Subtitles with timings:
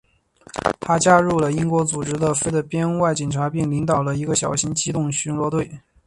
[0.79, 5.69] 他加入了英国组织的非正规的编外警察并领导了一个小型机动巡逻队。